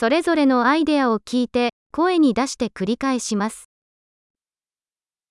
[0.00, 3.68] それぞれのアイデアを聞いて、声に出して繰り返します。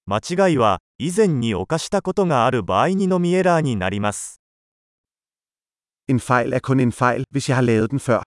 [0.06, 4.40] 間違いは以前に犯したことがある場合にのみエラーになります。
[6.08, 8.22] En fejl er kun en fejl, hvis jeg har lavet den før.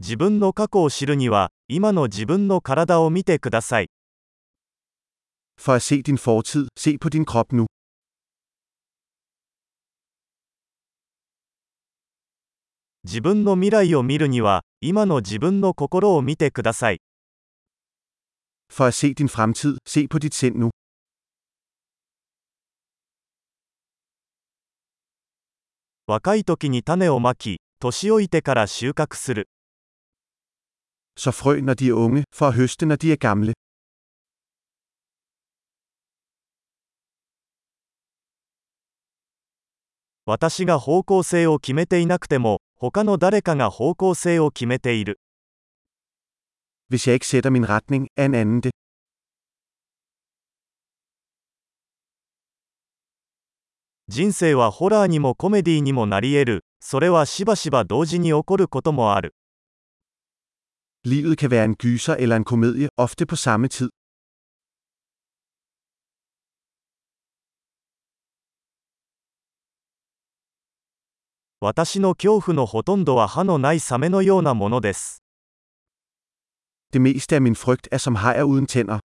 [0.00, 3.90] 自分の過去を知るには、今の自分の体を見てください。
[5.60, 7.66] For at se din fortid, se på din krop nu.
[13.04, 17.00] 自分の未来を見るには、今の自分の心を見てください。
[18.70, 20.70] For at se din fremtid, se på dit sind nu.
[26.06, 29.48] 若い時に種をまき、年老いてから収穫する。
[31.18, 33.52] Så frø, når de er unge, for at høste, når de er gamle.
[40.24, 45.20] 私が方向性を決めていなくても、他の誰かが方向性を決めている。
[46.90, 48.72] Hvis jeg ikke sætter min retning, er en anden det.
[54.08, 56.64] 人生はホラーにもコメディにもなり得る。
[56.80, 59.36] それはしばしば同時に起こることもある。
[61.06, 63.90] Livet kan være en gyser eller en komedie, ofte på samme tid.
[71.64, 75.22] 私の恐怖のほとんどは歯のないサメのようなものです。
[76.90, 78.98] Det meste af min frygt er som hajer uden tænder.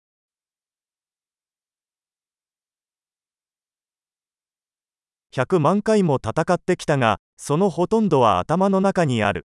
[5.32, 9.48] 100万回も戦ってきたが、そのほとんどは頭の中にある。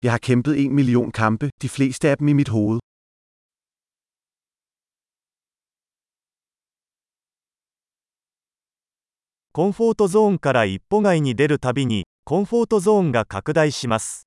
[0.00, 2.81] Jeg har kæmpet en million kampe, de fleste af dem i mit hoved.
[9.54, 14.26] コンフォートゾーンから一歩外に出るたびにコンフォートゾーンが拡大します。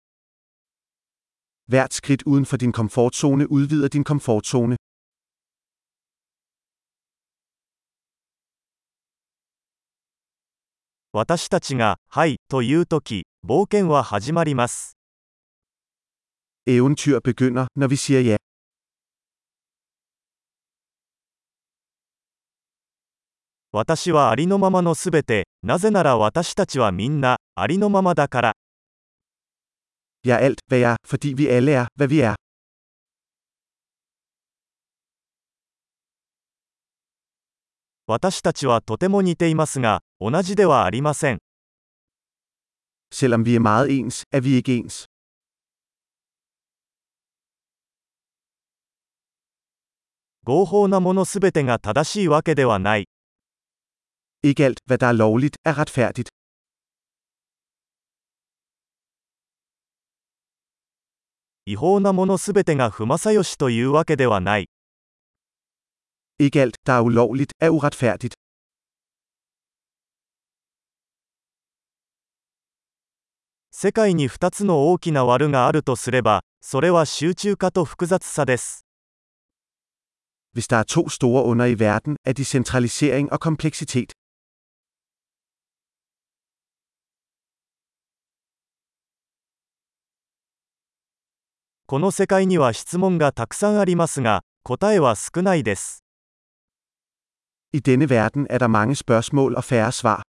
[11.12, 14.96] 私たちが「はい」という時冒険は始まります。
[23.78, 28.54] 私はありのままのすべて、なぜなら私たちはみんな、ありのままだから。
[30.24, 32.36] Jeg er alt, hvad jeg er, fordi vi alle er, hvad vi er.
[38.08, 41.40] 私たちはとても似ていますが、同じではありません。
[43.14, 45.04] Selvom vi er meget ens, er vi ikke ens.
[50.46, 53.10] 合法なものすべてが正しいわけではない。
[54.50, 56.30] Ikke alt, hvad der er lovligt, er retfærdigt.
[61.66, 64.70] 違法なものすべてが不正義というわけではない。
[66.40, 68.34] Ikke alt, der er ulovligt, er uretfærdigt.
[73.72, 78.86] 世界に2つの大きな悪があるとすれば、それは集中化と複雑さです。
[80.54, 84.14] Hvis der er to store under i verden, er de centralisering og kompleksitet.
[91.88, 96.04] この世界には質問がたくさんありますが、答えは少ないです。
[97.76, 100.24] I denne verden er der mange spørgsmål og færre svar.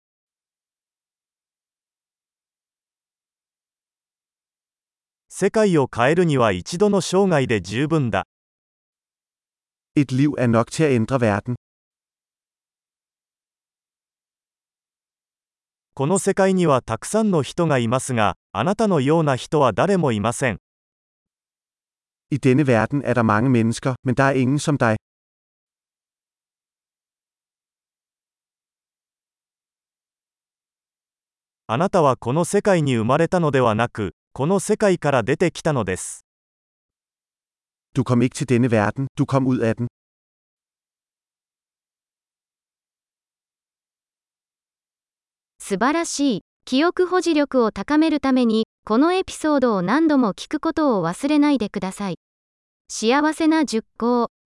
[5.29, 8.27] 世界を変えるには一度の生涯で十分だ。
[9.95, 11.55] Et liv er nok til at ændre verden.
[15.95, 20.59] この世界にはたくさんの人がいますが、あなたのような人は誰もいません。
[22.35, 23.49] I denne verden er der mange
[31.67, 36.27] あなたはこの世界に生まれたのではなく、この世界から出てきたのです。
[45.61, 52.24] 素晴らしい記憶保持力を高めるために、このエピソードを何度も聞くことを忘れないでください。
[52.97, 54.35] 幸せな熟考。